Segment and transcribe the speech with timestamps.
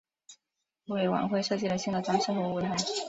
[0.87, 2.75] 为晚会设计了新的装饰和舞台。